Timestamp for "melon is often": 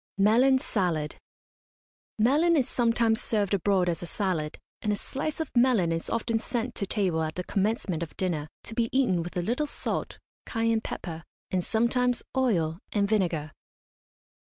5.55-6.39